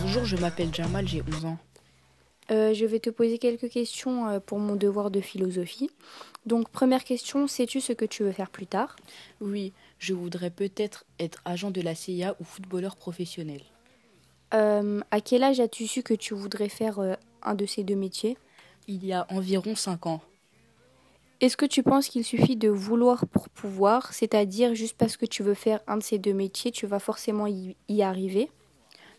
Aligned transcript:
Bonjour, 0.00 0.24
je 0.24 0.36
m'appelle 0.36 0.74
Jamal, 0.74 1.06
j'ai 1.06 1.22
11 1.22 1.44
ans. 1.44 1.58
Euh, 2.50 2.74
je 2.74 2.86
vais 2.86 3.00
te 3.00 3.10
poser 3.10 3.38
quelques 3.38 3.68
questions 3.68 4.28
euh, 4.28 4.40
pour 4.40 4.58
mon 4.58 4.76
devoir 4.76 5.10
de 5.10 5.20
philosophie. 5.20 5.90
Donc, 6.44 6.68
première 6.68 7.04
question, 7.04 7.46
sais-tu 7.46 7.80
ce 7.80 7.92
que 7.92 8.04
tu 8.04 8.22
veux 8.22 8.32
faire 8.32 8.50
plus 8.50 8.66
tard? 8.66 8.96
Oui, 9.40 9.72
je 9.98 10.14
voudrais 10.14 10.50
peut-être 10.50 11.04
être 11.18 11.40
agent 11.44 11.70
de 11.70 11.80
la 11.80 11.94
CIA 11.94 12.36
ou 12.40 12.44
footballeur 12.44 12.96
professionnel. 12.96 13.62
Euh, 14.54 15.00
À 15.10 15.20
quel 15.20 15.42
âge 15.42 15.58
as-tu 15.60 15.86
su 15.86 16.02
que 16.02 16.14
tu 16.14 16.34
voudrais 16.34 16.68
faire 16.68 16.98
un 17.42 17.54
de 17.54 17.66
ces 17.66 17.82
deux 17.82 17.96
métiers? 17.96 18.36
Il 18.88 19.04
y 19.04 19.12
a 19.12 19.26
environ 19.30 19.74
5 19.74 20.06
ans. 20.06 20.20
Est-ce 21.40 21.56
que 21.56 21.66
tu 21.66 21.82
penses 21.82 22.08
qu'il 22.08 22.24
suffit 22.24 22.56
de 22.56 22.68
vouloir 22.68 23.26
pour 23.26 23.50
pouvoir, 23.50 24.14
c'est-à-dire 24.14 24.74
juste 24.74 24.96
parce 24.96 25.18
que 25.18 25.26
tu 25.26 25.42
veux 25.42 25.54
faire 25.54 25.80
un 25.86 25.98
de 25.98 26.02
ces 26.02 26.18
deux 26.18 26.32
métiers, 26.32 26.70
tu 26.70 26.86
vas 26.86 26.98
forcément 26.98 27.46
y, 27.46 27.76
y 27.88 28.02
arriver? 28.02 28.50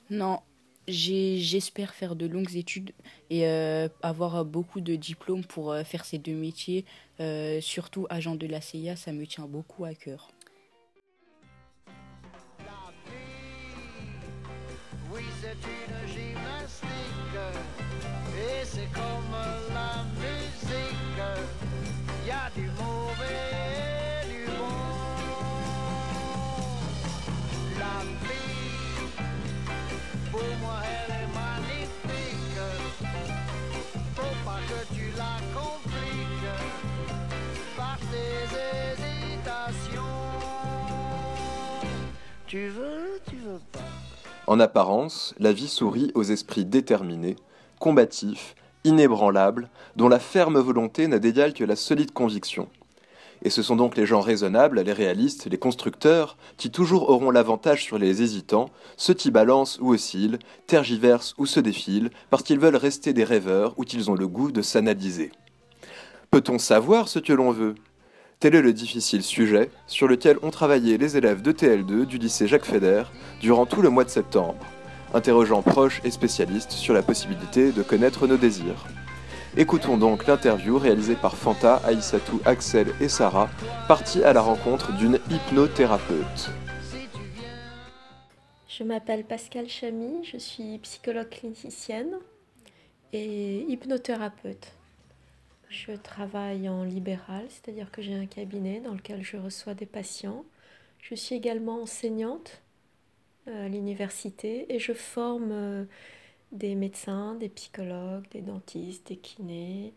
Non, 0.09 0.39
j'espère 0.87 1.93
faire 1.93 2.15
de 2.15 2.25
longues 2.25 2.55
études 2.55 2.93
et 3.29 3.45
euh, 3.47 3.87
avoir 4.01 4.45
beaucoup 4.45 4.81
de 4.81 4.95
diplômes 4.95 5.43
pour 5.43 5.71
euh, 5.71 5.83
faire 5.83 6.05
ces 6.05 6.17
deux 6.17 6.33
métiers. 6.33 6.85
Euh, 7.19 7.61
surtout 7.61 8.07
agent 8.09 8.35
de 8.35 8.47
la 8.47 8.61
CIA, 8.61 8.95
ça 8.95 9.11
me 9.11 9.25
tient 9.27 9.45
beaucoup 9.45 9.85
à 9.85 9.93
cœur. 9.93 10.31
Oui, 15.13 15.23
c'est 15.41 15.51
une 15.51 16.07
gymnastique 16.07 17.76
et 18.37 18.63
c'est 18.65 18.89
comme 18.93 19.35
la 19.73 20.03
musique. 20.15 21.21
Il 22.23 22.27
y 22.27 22.31
a 22.31 22.49
du 22.55 22.69
mauvais 22.77 23.51
et 24.21 24.27
du 24.27 24.45
bon. 24.45 24.77
La 27.79 27.97
vie, 28.23 29.11
pour 30.31 30.49
moi, 30.61 30.79
elle 30.85 31.13
est 31.13 31.29
magnifique. 31.33 32.61
Faut 34.15 34.37
pas 34.45 34.61
que 34.67 34.79
tu 34.93 35.05
la 35.17 35.35
compliques 35.53 36.57
par 37.75 37.97
tes 38.11 38.39
hésitations. 39.01 40.17
Tu 42.45 42.69
veux, 42.69 43.19
tu 43.29 43.35
veux 43.37 43.61
pas. 43.71 43.79
En 44.47 44.59
apparence, 44.61 45.33
la 45.39 45.51
vie 45.51 45.67
sourit 45.67 46.11
aux 46.15 46.23
esprits 46.23 46.63
déterminés, 46.63 47.35
combatifs, 47.79 48.55
inébranlables, 48.83 49.69
dont 49.95 50.07
la 50.07 50.19
ferme 50.19 50.59
volonté 50.59 51.07
n'a 51.07 51.19
d'égal 51.19 51.53
que 51.53 51.63
la 51.63 51.75
solide 51.75 52.11
conviction. 52.11 52.67
Et 53.43 53.49
ce 53.49 53.61
sont 53.61 53.75
donc 53.75 53.95
les 53.95 54.05
gens 54.05 54.21
raisonnables, 54.21 54.81
les 54.81 54.93
réalistes, 54.93 55.45
les 55.45 55.57
constructeurs, 55.57 56.37
qui 56.57 56.71
toujours 56.71 57.09
auront 57.09 57.29
l'avantage 57.29 57.83
sur 57.83 57.99
les 57.99 58.23
hésitants, 58.23 58.69
ceux 58.95 59.13
qui 59.13 59.29
balancent 59.29 59.77
ou 59.79 59.93
oscillent, 59.93 60.39
tergiversent 60.65 61.35
ou 61.37 61.45
se 61.45 61.59
défilent, 61.59 62.09
parce 62.29 62.43
qu'ils 62.43 62.59
veulent 62.59 62.75
rester 62.75 63.13
des 63.13 63.23
rêveurs 63.23 63.75
ou 63.77 63.83
qu'ils 63.83 64.09
ont 64.09 64.15
le 64.15 64.27
goût 64.27 64.51
de 64.51 64.61
s'analyser. 64.61 65.31
Peut-on 66.31 66.57
savoir 66.57 67.07
ce 67.07 67.19
que 67.19 67.33
l'on 67.33 67.51
veut? 67.51 67.75
Tel 68.39 68.53
est 68.53 68.61
le 68.61 68.73
difficile 68.73 69.23
sujet 69.23 69.71
sur 69.87 70.07
lequel 70.07 70.37
ont 70.43 70.51
travaillé 70.51 70.97
les 70.97 71.17
élèves 71.17 71.41
de 71.41 71.51
TL2 71.51 72.05
du 72.05 72.17
lycée 72.17 72.47
Jacques 72.47 72.65
Fédère 72.65 73.11
durant 73.39 73.65
tout 73.65 73.81
le 73.81 73.89
mois 73.89 74.03
de 74.03 74.09
septembre, 74.09 74.63
interrogeant 75.13 75.61
proches 75.61 76.01
et 76.03 76.11
spécialistes 76.11 76.71
sur 76.71 76.93
la 76.93 77.01
possibilité 77.01 77.71
de 77.71 77.83
connaître 77.83 78.27
nos 78.27 78.37
désirs. 78.37 78.85
Écoutons 79.55 79.97
donc 79.97 80.27
l'interview 80.27 80.77
réalisée 80.77 81.15
par 81.15 81.35
Fanta, 81.35 81.81
Aïssatou, 81.85 82.39
Axel 82.45 82.93
et 83.01 83.09
Sarah, 83.09 83.49
partis 83.87 84.23
à 84.23 84.33
la 84.33 84.41
rencontre 84.41 84.91
d'une 84.93 85.19
hypnothérapeute. 85.31 86.51
Je 88.67 88.83
m'appelle 88.83 89.23
Pascal 89.23 89.67
Chamy, 89.67 90.23
je 90.23 90.37
suis 90.37 90.77
psychologue 90.79 91.29
clinicienne 91.29 92.19
et 93.13 93.61
hypnothérapeute. 93.67 94.73
Je 95.69 95.93
travaille 95.93 96.69
en 96.69 96.83
libéral, 96.83 97.45
c'est-à-dire 97.49 97.89
que 97.89 98.01
j'ai 98.01 98.13
un 98.13 98.27
cabinet 98.27 98.79
dans 98.79 98.93
lequel 98.93 99.23
je 99.23 99.37
reçois 99.37 99.73
des 99.73 99.87
patients. 99.87 100.45
Je 101.01 101.15
suis 101.15 101.35
également 101.35 101.81
enseignante 101.81 102.61
à 103.47 103.67
l'université 103.69 104.73
et 104.73 104.79
je 104.79 104.93
forme 104.93 105.51
euh, 105.51 105.85
des 106.51 106.75
médecins, 106.75 107.35
des 107.35 107.49
psychologues, 107.49 108.27
des 108.31 108.41
dentistes, 108.41 109.07
des 109.07 109.17
kinés 109.17 109.93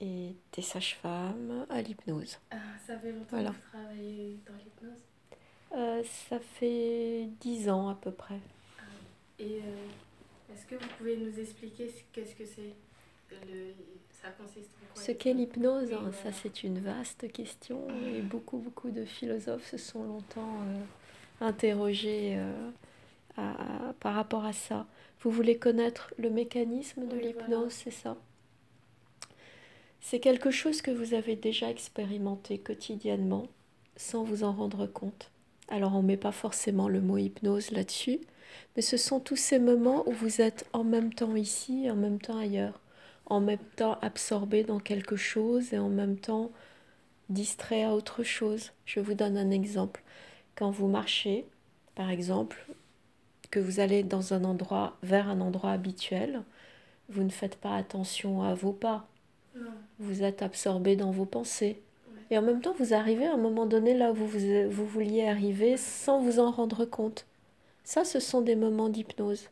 et 0.00 0.34
des 0.52 0.62
sages-femmes 0.62 1.66
à 1.70 1.80
l'hypnose. 1.82 2.38
Ah, 2.50 2.56
ça 2.86 2.98
fait 2.98 3.12
longtemps 3.12 3.26
Voilà. 3.30 3.50
que 3.50 3.54
vous 3.54 3.60
travaillez 3.72 4.38
dans 4.46 4.54
l'hypnose? 4.54 5.00
Euh, 5.76 6.02
ça 6.28 6.38
fait 6.40 7.28
dix 7.40 7.68
ans 7.68 7.88
à 7.88 7.94
peu 7.94 8.12
près. 8.12 8.38
Et 9.38 9.60
euh, 9.64 10.52
est-ce 10.54 10.66
que 10.66 10.76
vous 10.76 10.88
pouvez 10.98 11.16
nous 11.16 11.38
expliquer 11.40 11.88
ce- 11.88 12.02
qu'est-ce 12.12 12.34
que 12.34 12.44
c'est? 12.46 12.74
Le... 13.50 13.72
Ça 14.22 14.28
consiste 14.30 14.70
en 14.80 14.94
quoi 14.94 15.02
Ce 15.02 15.10
qu'est 15.12 15.34
l'hypnose, 15.34 15.92
hein, 15.92 16.12
ça 16.22 16.30
c'est 16.32 16.62
une 16.62 16.78
vaste 16.78 17.30
question 17.32 17.86
et 18.14 18.22
beaucoup 18.22 18.58
beaucoup 18.58 18.90
de 18.90 19.04
philosophes 19.04 19.66
se 19.70 19.76
sont 19.76 20.04
longtemps 20.04 20.60
euh, 20.62 20.84
interrogés 21.40 22.34
euh, 22.38 22.70
à- 23.36 23.90
à- 23.90 23.94
par 23.94 24.14
rapport 24.14 24.44
à 24.46 24.52
ça. 24.54 24.86
Vous 25.22 25.30
voulez 25.30 25.58
connaître 25.58 26.14
le 26.18 26.30
mécanisme 26.30 27.06
de 27.08 27.16
Oui, 27.16 27.18
l'hypnose, 27.18 27.72
voilà. 27.72 27.72
c'est 27.72 27.90
ça? 27.92 28.16
C'est 30.00 30.20
quelque 30.20 30.50
chose 30.50 30.82
que 30.82 30.90
vous 30.90 31.14
avez 31.14 31.36
déjà 31.36 31.70
expérimenté 31.70 32.58
quotidiennement 32.58 33.48
sans 33.96 34.22
vous 34.24 34.44
en 34.44 34.52
rendre 34.52 34.86
compte. 34.86 35.30
Alors 35.68 35.94
on 35.96 36.02
ne 36.02 36.08
met 36.08 36.16
pas 36.16 36.32
forcément 36.32 36.88
le 36.88 37.00
mot 37.00 37.16
hypnose 37.18 37.70
là-dessus, 37.70 38.20
mais 38.76 38.82
ce 38.82 38.96
sont 38.96 39.20
tous 39.20 39.36
ces 39.36 39.58
moments 39.58 40.06
où 40.08 40.12
vous 40.12 40.40
êtes 40.40 40.66
en 40.72 40.84
même 40.84 41.12
temps 41.14 41.34
ici 41.36 41.86
et 41.86 41.90
en 41.90 41.96
même 41.96 42.20
temps 42.20 42.38
ailleurs 42.38 42.80
en 43.26 43.40
même 43.40 43.58
temps 43.76 43.98
absorbé 44.02 44.64
dans 44.64 44.78
quelque 44.80 45.16
chose 45.16 45.72
et 45.72 45.78
en 45.78 45.88
même 45.88 46.18
temps 46.18 46.52
distrait 47.30 47.84
à 47.84 47.94
autre 47.94 48.22
chose. 48.22 48.72
Je 48.86 49.00
vous 49.00 49.14
donne 49.14 49.36
un 49.38 49.50
exemple. 49.50 50.02
Quand 50.56 50.70
vous 50.70 50.88
marchez, 50.88 51.46
par 51.94 52.10
exemple, 52.10 52.66
que 53.50 53.60
vous 53.60 53.80
allez 53.80 54.02
dans 54.02 54.34
un 54.34 54.44
endroit 54.44 54.96
vers 55.02 55.28
un 55.28 55.40
endroit 55.40 55.72
habituel, 55.72 56.42
vous 57.08 57.22
ne 57.22 57.30
faites 57.30 57.56
pas 57.56 57.76
attention 57.76 58.42
à 58.42 58.54
vos 58.54 58.72
pas. 58.72 59.06
Non. 59.56 59.70
Vous 59.98 60.22
êtes 60.22 60.42
absorbé 60.42 60.96
dans 60.96 61.10
vos 61.10 61.26
pensées. 61.26 61.80
Ouais. 62.08 62.20
Et 62.30 62.38
en 62.38 62.42
même 62.42 62.60
temps, 62.60 62.74
vous 62.78 62.94
arrivez 62.94 63.26
à 63.26 63.34
un 63.34 63.38
moment 63.38 63.66
donné 63.66 63.94
là 63.94 64.10
où 64.10 64.14
vous, 64.14 64.26
vous, 64.26 64.70
vous 64.70 64.86
vouliez 64.86 65.26
arriver 65.26 65.76
sans 65.76 66.20
vous 66.20 66.40
en 66.40 66.50
rendre 66.50 66.84
compte. 66.84 67.26
Ça, 67.84 68.04
ce 68.04 68.18
sont 68.18 68.40
des 68.40 68.56
moments 68.56 68.88
d'hypnose. 68.88 69.50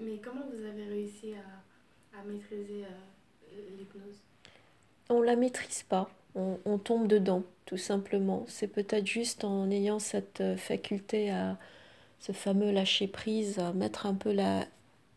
Mais 0.00 0.18
comment 0.18 0.46
vous 0.52 0.64
avez 0.64 0.86
réussi 0.86 1.34
à, 1.34 2.18
à 2.18 2.24
maîtriser 2.24 2.84
euh, 2.84 3.76
l'hypnose? 3.78 4.18
On 5.08 5.20
la 5.20 5.36
maîtrise 5.36 5.82
pas, 5.82 6.10
on, 6.34 6.58
on 6.64 6.78
tombe 6.78 7.08
dedans, 7.08 7.42
tout 7.66 7.76
simplement. 7.76 8.44
C'est 8.48 8.68
peut-être 8.68 9.06
juste 9.06 9.44
en 9.44 9.70
ayant 9.70 9.98
cette 9.98 10.40
euh, 10.40 10.56
faculté 10.56 11.30
à 11.30 11.58
ce 12.20 12.32
fameux 12.32 12.72
lâcher 12.72 13.08
prise, 13.08 13.58
à 13.60 13.72
mettre 13.74 14.06
un 14.06 14.14
peu 14.14 14.32
la, 14.32 14.66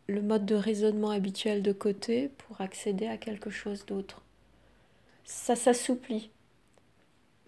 le 0.07 0.21
mode 0.21 0.45
de 0.45 0.55
raisonnement 0.55 1.11
habituel 1.11 1.63
de 1.63 1.73
côté 1.73 2.29
pour 2.29 2.61
accéder 2.61 3.07
à 3.07 3.17
quelque 3.17 3.49
chose 3.51 3.85
d'autre. 3.85 4.21
Ça 5.25 5.55
s'assouplit. 5.55 6.31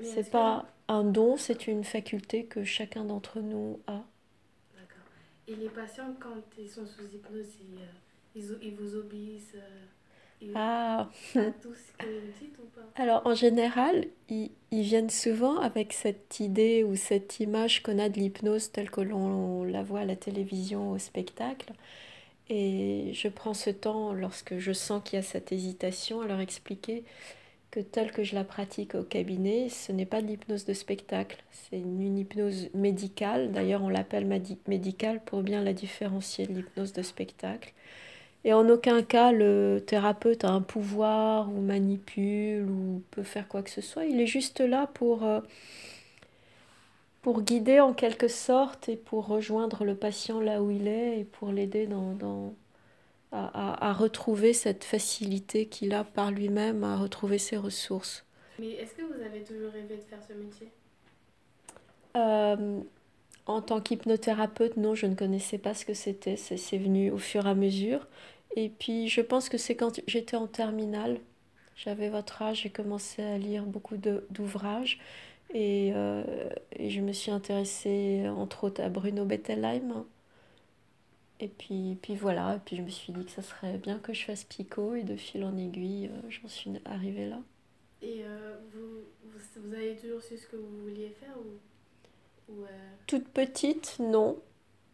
C'est 0.01 0.29
que- 0.29 0.29
pas 0.29 0.65
un 0.89 1.05
don, 1.05 1.37
c'est 1.37 1.65
une 1.67 1.85
faculté 1.85 2.43
que 2.43 2.65
chacun 2.65 3.05
d'entre 3.05 3.39
nous 3.39 3.79
a. 3.87 4.03
D'accord. 4.73 5.05
Et 5.47 5.55
les 5.55 5.69
patients, 5.69 6.15
quand 6.19 6.41
ils 6.57 6.69
sont 6.69 6.85
sous 6.85 7.05
hypnose, 7.13 7.55
ils, 7.61 7.79
euh, 8.41 8.57
ils 8.61 8.75
vous 8.75 8.95
obéissent 8.95 9.53
euh, 9.55 9.85
Ah, 10.55 11.09
à 11.35 11.51
tout 11.61 11.73
ce 11.73 11.91
que 11.97 12.05
vous 12.07 12.31
dites 12.39 12.57
ou 12.59 12.65
pas? 12.67 12.87
Alors 12.95 13.21
en 13.25 13.33
général, 13.35 14.05
ils, 14.29 14.51
ils 14.71 14.83
viennent 14.83 15.09
souvent 15.09 15.57
avec 15.59 15.93
cette 15.93 16.39
idée 16.39 16.83
ou 16.83 16.95
cette 16.95 17.39
image 17.39 17.83
qu'on 17.83 17.99
a 17.99 18.09
de 18.09 18.19
l'hypnose 18.19 18.71
telle 18.71 18.89
que 18.89 19.01
l'on 19.01 19.63
la 19.63 19.83
voit 19.83 20.01
à 20.01 20.05
la 20.05 20.15
télévision, 20.15 20.91
au 20.91 20.97
spectacle. 20.97 21.73
Et 22.49 23.11
je 23.13 23.27
prends 23.27 23.53
ce 23.53 23.69
temps, 23.69 24.13
lorsque 24.13 24.57
je 24.59 24.73
sens 24.73 25.01
qu'il 25.03 25.17
y 25.17 25.19
a 25.19 25.23
cette 25.23 25.51
hésitation, 25.51 26.21
à 26.21 26.27
leur 26.27 26.39
expliquer 26.39 27.03
que 27.71 27.79
telle 27.79 28.11
que 28.11 28.23
je 28.23 28.35
la 28.35 28.43
pratique 28.43 28.95
au 28.95 29.03
cabinet, 29.03 29.69
ce 29.69 29.91
n'est 29.91 30.05
pas 30.07 30.21
de 30.21 30.27
l'hypnose 30.27 30.65
de 30.65 30.73
spectacle, 30.73 31.43
c'est 31.51 31.77
une, 31.79 32.01
une 32.01 32.17
hypnose 32.17 32.69
médicale. 32.73 33.51
D'ailleurs, 33.51 33.83
on 33.83 33.89
l'appelle 33.89 34.25
médicale 34.67 35.21
pour 35.23 35.43
bien 35.43 35.63
la 35.63 35.73
différencier 35.73 36.47
de 36.47 36.53
l'hypnose 36.53 36.93
de 36.93 37.03
spectacle. 37.03 37.73
Et 38.45 38.53
en 38.53 38.69
aucun 38.69 39.03
cas, 39.03 39.31
le 39.31 39.83
thérapeute 39.85 40.45
a 40.45 40.49
un 40.49 40.61
pouvoir 40.61 41.49
ou 41.49 41.61
manipule 41.61 42.69
ou 42.69 43.03
peut 43.11 43.23
faire 43.23 43.47
quoi 43.47 43.61
que 43.63 43.69
ce 43.69 43.81
soit. 43.81 44.05
Il 44.05 44.19
est 44.21 44.27
juste 44.27 44.61
là 44.61 44.87
pour, 44.93 45.23
euh, 45.25 45.41
pour 47.21 47.41
guider 47.41 47.79
en 47.79 47.93
quelque 47.93 48.27
sorte 48.27 48.89
et 48.89 48.95
pour 48.95 49.27
rejoindre 49.27 49.83
le 49.85 49.95
patient 49.95 50.39
là 50.39 50.61
où 50.61 50.71
il 50.71 50.87
est 50.87 51.19
et 51.19 51.23
pour 51.25 51.51
l'aider 51.51 51.85
dans, 51.87 52.13
dans, 52.13 52.53
à, 53.31 53.89
à 53.89 53.93
retrouver 53.93 54.53
cette 54.53 54.83
facilité 54.83 55.67
qu'il 55.67 55.93
a 55.93 56.03
par 56.03 56.31
lui-même 56.31 56.83
à 56.83 56.97
retrouver 56.97 57.37
ses 57.37 57.57
ressources. 57.57 58.25
Mais 58.59 58.71
est-ce 58.73 58.93
que 58.93 59.01
vous 59.01 59.21
avez 59.21 59.43
toujours 59.43 59.71
rêvé 59.71 59.95
de 59.97 60.01
faire 60.01 60.21
ce 60.21 60.33
métier? 60.33 60.71
Euh, 62.17 62.81
en 63.45 63.61
tant 63.61 63.81
qu'hypnothérapeute, 63.81 64.77
non, 64.77 64.95
je 64.95 65.05
ne 65.07 65.15
connaissais 65.15 65.57
pas 65.57 65.73
ce 65.73 65.85
que 65.85 65.93
c'était. 65.93 66.37
C'est 66.37 66.77
venu 66.77 67.11
au 67.11 67.17
fur 67.17 67.45
et 67.47 67.49
à 67.49 67.55
mesure. 67.55 68.07
Et 68.55 68.69
puis, 68.69 69.07
je 69.09 69.21
pense 69.21 69.49
que 69.49 69.57
c'est 69.57 69.75
quand 69.75 69.99
j'étais 70.07 70.37
en 70.37 70.47
terminale, 70.47 71.19
j'avais 71.75 72.09
votre 72.09 72.41
âge, 72.41 72.63
j'ai 72.63 72.69
commencé 72.69 73.23
à 73.23 73.37
lire 73.37 73.65
beaucoup 73.65 73.97
d'ouvrages. 73.97 74.99
Et, 75.53 75.91
euh, 75.95 76.23
et 76.73 76.89
je 76.89 77.01
me 77.01 77.11
suis 77.13 77.31
intéressée, 77.31 78.27
entre 78.29 78.65
autres, 78.65 78.81
à 78.81 78.89
Bruno 78.89 79.25
Bettelheim. 79.25 80.05
Et 81.39 81.47
puis, 81.47 81.97
puis 82.01 82.15
voilà, 82.15 82.55
et 82.55 82.59
puis 82.59 82.75
je 82.75 82.81
me 82.81 82.89
suis 82.89 83.13
dit 83.13 83.23
que 83.23 83.31
ça 83.31 83.41
serait 83.41 83.77
bien 83.77 83.97
que 83.99 84.13
je 84.13 84.25
fasse 84.25 84.43
Pico, 84.43 84.95
et 84.95 85.03
de 85.03 85.15
fil 85.15 85.43
en 85.45 85.55
aiguille, 85.57 86.07
euh, 86.07 86.29
j'en 86.29 86.49
suis 86.49 86.71
arrivée 86.83 87.29
là. 87.29 87.39
Et 88.01 88.23
euh, 88.25 88.57
vous, 88.73 89.03
vous, 89.23 89.39
vous 89.55 89.73
avez 89.73 89.95
toujours 89.95 90.21
su 90.21 90.37
ce 90.37 90.47
que 90.47 90.57
vous 90.57 90.81
vouliez 90.83 91.09
faire 91.09 91.37
ou, 91.37 91.57
ou, 92.49 92.63
euh, 92.63 92.67
Toute 93.07 93.27
petite, 93.29 93.97
non. 93.99 94.37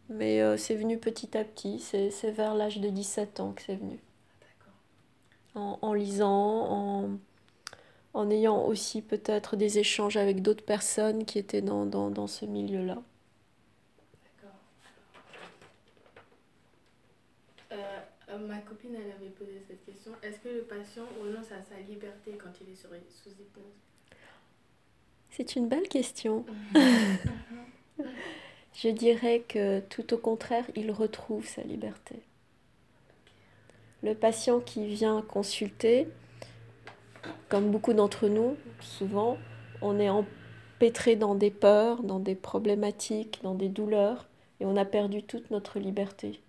Mais 0.08 0.40
euh, 0.40 0.56
c'est 0.56 0.76
venu 0.76 0.98
petit 0.98 1.36
à 1.36 1.44
petit. 1.44 1.80
C'est 1.80 2.10
c'est 2.10 2.30
vers 2.30 2.54
l'âge 2.54 2.78
de 2.78 2.88
17 2.88 3.40
ans 3.40 3.52
que 3.52 3.62
c'est 3.62 3.76
venu. 3.76 3.98
D'accord. 4.40 4.74
En, 5.54 5.78
en 5.82 5.92
lisant, 5.94 6.30
en, 6.70 7.10
en 8.14 8.30
ayant 8.30 8.64
aussi 8.64 9.02
peut-être 9.02 9.56
des 9.56 9.78
échanges 9.78 10.16
avec 10.16 10.42
d'autres 10.42 10.64
personnes 10.64 11.24
qui 11.24 11.38
étaient 11.38 11.62
dans, 11.62 11.86
dans, 11.86 12.10
dans 12.10 12.26
ce 12.28 12.44
milieu-là. 12.46 13.02
D'accord. 14.22 14.56
Euh, 17.72 18.00
euh, 18.30 18.38
ma 18.38 18.58
copine, 18.58 18.94
elle 18.94 19.10
avait 19.10 19.30
posé 19.30 19.60
cette 19.66 19.84
question. 19.84 20.12
Est-ce 20.22 20.38
que 20.38 20.48
le 20.48 20.62
patient 20.62 21.04
renonce 21.20 21.50
à 21.52 21.62
sa 21.62 21.80
liberté 21.80 22.38
quand 22.38 22.50
il 22.60 22.72
est 22.72 22.76
sous 22.76 22.88
hypnose? 23.30 23.64
C'est 25.30 25.56
une 25.56 25.68
belle 25.68 25.88
question. 25.88 26.46
Je 28.76 28.90
dirais 28.90 29.42
que 29.48 29.80
tout 29.80 30.12
au 30.12 30.18
contraire, 30.18 30.66
il 30.76 30.90
retrouve 30.90 31.46
sa 31.46 31.62
liberté. 31.62 32.16
Le 34.02 34.14
patient 34.14 34.60
qui 34.60 34.86
vient 34.86 35.22
consulter, 35.22 36.06
comme 37.48 37.70
beaucoup 37.70 37.94
d'entre 37.94 38.28
nous, 38.28 38.58
souvent, 38.80 39.38
on 39.80 39.98
est 39.98 40.10
empêtré 40.10 41.16
dans 41.16 41.34
des 41.34 41.50
peurs, 41.50 42.02
dans 42.02 42.20
des 42.20 42.34
problématiques, 42.34 43.40
dans 43.42 43.54
des 43.54 43.70
douleurs, 43.70 44.28
et 44.60 44.66
on 44.66 44.76
a 44.76 44.84
perdu 44.84 45.22
toute 45.22 45.50
notre 45.50 45.78
liberté. 45.78 46.42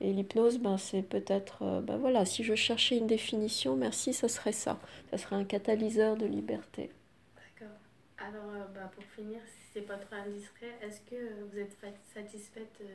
Et 0.00 0.12
l'hypnose, 0.12 0.58
ben, 0.58 0.78
c'est 0.78 1.02
peut-être, 1.02 1.62
euh, 1.62 1.80
ben 1.80 1.96
voilà, 1.96 2.24
si 2.24 2.44
je 2.44 2.54
cherchais 2.54 2.96
une 2.96 3.08
définition, 3.08 3.74
merci, 3.74 4.12
ça 4.12 4.28
serait 4.28 4.52
ça. 4.52 4.78
Ça 5.10 5.18
serait 5.18 5.36
un 5.36 5.44
catalyseur 5.44 6.16
de 6.16 6.26
liberté. 6.26 6.90
D'accord. 7.34 7.74
Alors, 8.18 8.50
euh, 8.54 8.66
bah, 8.72 8.88
pour 8.94 9.04
finir, 9.04 9.40
c'est 9.76 9.82
pas 9.82 9.96
trop 9.98 10.16
indiscret, 10.26 10.74
est-ce 10.80 11.00
que 11.02 11.16
vous 11.52 11.58
êtes 11.58 11.74
fa- 11.78 11.88
satisfaite 12.18 12.72
euh, 12.80 12.86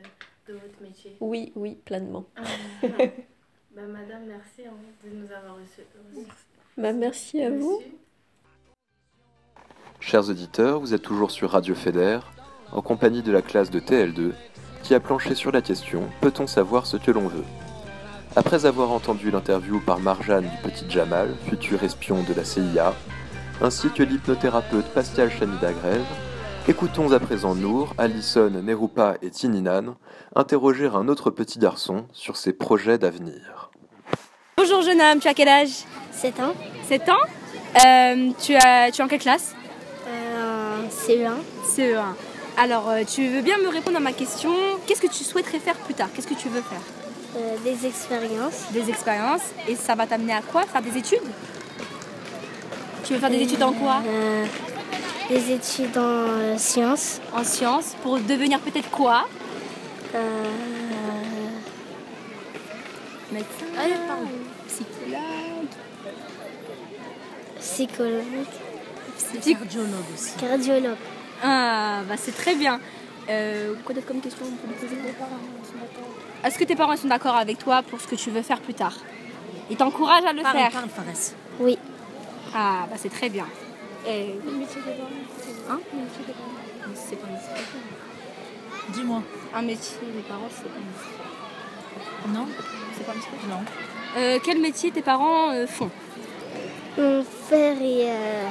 de 0.48 0.54
votre 0.54 0.82
métier? 0.82 1.16
Oui, 1.20 1.52
oui, 1.54 1.78
pleinement. 1.84 2.24
bah, 2.82 3.82
Madame, 3.86 4.24
merci 4.26 4.66
hein, 4.66 4.72
de 5.04 5.10
nous 5.16 5.30
avoir 5.32 5.54
reçus. 5.54 5.82
reçus- 6.12 6.26
Ben, 6.76 6.98
merci 6.98 7.40
à 7.40 7.50
vous. 7.50 7.80
Chers 10.00 10.28
auditeurs, 10.28 10.80
vous 10.80 10.92
êtes 10.92 11.02
toujours 11.02 11.30
sur 11.30 11.50
Radio 11.52 11.76
Fédère, 11.76 12.32
en 12.72 12.82
compagnie 12.82 13.22
de 13.22 13.30
la 13.30 13.42
classe 13.42 13.70
de 13.70 13.78
TL2, 13.78 14.32
qui 14.82 14.94
a 14.96 14.98
planché 14.98 15.36
sur 15.36 15.52
la 15.52 15.62
question 15.62 16.08
Peut-on 16.20 16.48
savoir 16.48 16.86
ce 16.86 16.96
que 16.96 17.12
l'on 17.12 17.28
veut? 17.28 17.44
Après 18.34 18.66
avoir 18.66 18.90
entendu 18.90 19.30
l'interview 19.30 19.78
par 19.78 20.00
Marjane 20.00 20.48
du 20.48 20.56
Petit 20.68 20.90
Jamal, 20.90 21.32
futur 21.48 21.84
espion 21.84 22.24
de 22.24 22.34
la 22.34 22.44
CIA, 22.44 22.92
ainsi 23.60 23.88
que 23.90 24.02
l'hypnothérapeute 24.02 24.86
Pascal 24.92 25.30
Chanidagrève, 25.30 26.02
écoutons 26.68 27.12
à 27.12 27.18
présent 27.18 27.54
Nour, 27.54 27.94
Alison, 27.98 28.50
Nerupa 28.50 29.16
et 29.22 29.30
Tininan 29.30 29.96
interroger 30.34 30.86
un 30.86 31.08
autre 31.08 31.30
petit 31.30 31.58
garçon 31.58 32.06
sur 32.12 32.36
ses 32.36 32.52
projets 32.52 32.98
d'avenir. 32.98 33.70
Bonjour 34.56 34.82
jeune 34.82 35.00
homme, 35.00 35.18
tu 35.18 35.28
as 35.28 35.34
quel 35.34 35.48
âge? 35.48 35.84
7 36.12 36.40
ans, 36.40 36.54
7 36.88 37.08
ans? 37.08 37.14
Euh, 37.84 38.30
tu, 38.40 38.54
as, 38.54 38.90
tu 38.90 39.00
es 39.00 39.04
en 39.04 39.08
quelle 39.08 39.20
classe? 39.20 39.54
Euh, 40.06 40.86
CE1. 40.88 41.32
CE1. 41.66 42.00
Alors, 42.56 42.90
euh, 42.90 43.02
tu 43.04 43.26
veux 43.28 43.40
bien 43.40 43.56
me 43.58 43.68
répondre 43.68 43.96
à 43.96 44.00
ma 44.00 44.12
question? 44.12 44.50
Qu'est-ce 44.86 45.00
que 45.00 45.06
tu 45.06 45.24
souhaiterais 45.24 45.58
faire 45.58 45.76
plus 45.76 45.94
tard? 45.94 46.08
Qu'est-ce 46.14 46.26
que 46.28 46.34
tu 46.34 46.48
veux 46.48 46.60
faire? 46.60 46.80
Euh, 47.36 47.56
des 47.64 47.86
expériences. 47.86 48.70
Des 48.72 48.90
expériences. 48.90 49.42
Et 49.68 49.74
ça 49.74 49.94
va 49.94 50.06
t'amener 50.06 50.34
à 50.34 50.42
quoi? 50.42 50.62
Faire 50.62 50.82
des 50.82 50.96
études? 50.98 51.22
Tu 53.04 53.14
veux 53.14 53.18
faire 53.18 53.30
des 53.30 53.40
études 53.40 53.62
en 53.62 53.72
quoi? 53.72 54.02
Euh, 54.06 54.44
des 55.28 55.52
études 55.52 55.96
en 55.98 56.28
euh, 56.28 56.58
sciences. 56.58 57.20
En 57.34 57.44
sciences 57.44 57.94
Pour 58.02 58.18
devenir 58.18 58.60
peut-être 58.60 58.90
quoi? 58.90 59.26
Euh, 60.14 60.44
Médecin 63.32 63.66
Allez, 63.78 63.94
pardon. 64.06 64.28
Psychologue 67.58 68.46
psychologue, 69.40 69.96
cardiologue. 70.38 70.96
Ah, 71.42 72.00
bah 72.08 72.14
c'est 72.16 72.36
très 72.36 72.54
bien. 72.54 72.80
Euh, 73.28 73.74
quoi 73.84 73.94
d'autre 73.94 74.06
comme 74.06 74.20
question? 74.20 74.44
On 74.46 74.56
peut 74.56 74.68
lui 74.68 74.96
poser 74.96 75.14
Est-ce 76.44 76.58
que 76.58 76.64
tes 76.64 76.76
parents 76.76 76.96
sont 76.96 77.08
d'accord 77.08 77.36
avec 77.36 77.58
toi 77.58 77.82
pour 77.82 78.00
ce 78.00 78.06
que 78.06 78.16
tu 78.16 78.30
veux 78.30 78.42
faire 78.42 78.60
plus 78.60 78.74
tard? 78.74 78.96
Ils 79.70 79.76
t'encouragent 79.76 80.24
à 80.24 80.32
le 80.32 80.42
faire 80.42 80.70
Oui. 81.60 81.78
Ah, 82.54 82.86
bah 82.90 82.96
c'est 82.96 83.10
très 83.10 83.28
bien. 83.28 83.46
Et... 84.06 84.34
Hein? 85.70 85.80
C'est 86.94 87.16
pas 87.16 87.26
indiscret. 87.28 87.62
Dis-moi. 88.90 89.22
Un 89.54 89.62
métier, 89.62 89.96
mes 90.14 90.22
parents, 90.22 90.48
c'est 90.50 90.64
pas 90.64 90.78
indiscret. 90.78 92.28
Non? 92.28 92.46
C'est 92.96 93.04
pas 93.06 93.12
indiscret 93.12 93.36
Non. 93.48 93.62
Euh, 94.16 94.38
quel 94.44 94.60
métier 94.60 94.90
tes 94.90 95.02
parents 95.02 95.52
euh, 95.52 95.66
font? 95.66 95.90
Mon 96.98 97.24
père, 97.48 97.76
il, 97.80 98.06
euh, 98.08 98.50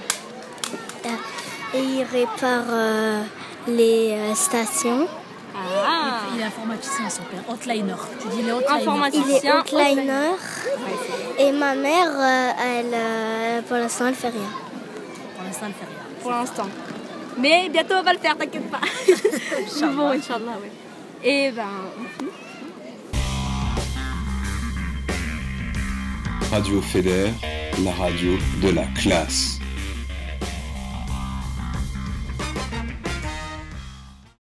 il 1.76 2.04
répare 2.04 2.64
euh, 2.70 3.24
les 3.68 4.12
euh, 4.12 4.34
stations. 4.34 5.08
Ah 5.56 6.22
Il 6.34 6.42
est 6.42 6.46
informaticien, 6.46 7.10
son 7.10 7.24
père. 7.24 7.44
Hotliner. 7.48 7.94
Tu 8.20 8.28
dis 8.30 8.42
les 8.42 8.52
hotliner. 8.52 8.82
Informaticien. 8.82 9.26
Il 9.28 9.36
est 9.36 9.40
Tiens, 9.42 9.60
outliner. 9.60 10.32
Et 11.38 11.52
ma 11.52 11.76
mère, 11.76 12.10
euh, 12.18 12.52
elle, 12.66 12.94
euh, 12.94 13.62
pour 13.64 13.78
l'instant, 13.78 14.08
elle 14.08 14.16
fait 14.16 14.30
rien. 14.30 14.50
Pour 15.62 15.68
l'instant, 15.68 15.68
elle 15.68 15.74
fait 15.74 15.86
rien. 15.86 16.22
Pour 16.22 16.32
l'instant. 16.32 16.68
Mais 17.38 17.70
bientôt 17.70 17.96
on 18.00 18.04
va 18.04 18.14
le 18.14 18.20
faire, 18.20 18.38
t'inquiète 18.38 18.70
pas. 18.70 18.80
bon, 19.96 20.08
Inch'Allah, 20.10 20.58
ouais. 20.62 20.72
Et 21.24 21.52
ben, 21.52 21.64
Radio 26.52 26.82
Fédère, 26.82 27.34
la 27.84 27.92
radio 27.92 28.38
de 28.62 28.70
la 28.70 28.86
classe. 29.00 29.61